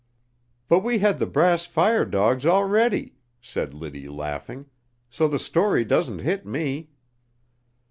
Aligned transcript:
'""But 0.67 0.79
we 0.79 0.97
had 0.97 1.19
the 1.19 1.27
brass 1.27 1.67
fire 1.67 2.05
dogs 2.05 2.43
already," 2.43 3.17
said 3.39 3.75
Liddy 3.75 4.09
laughing, 4.09 4.65
"so 5.11 5.27
the 5.27 5.37
story 5.37 5.85
doesn't 5.85 6.17
hit 6.25 6.43
me." 6.43 6.89